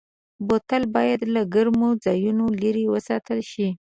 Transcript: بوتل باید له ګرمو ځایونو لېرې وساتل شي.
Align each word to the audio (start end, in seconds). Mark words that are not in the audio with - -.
بوتل 0.47 0.83
باید 0.95 1.19
له 1.33 1.41
ګرمو 1.53 1.89
ځایونو 2.05 2.45
لېرې 2.61 2.85
وساتل 2.93 3.39
شي. 3.51 3.67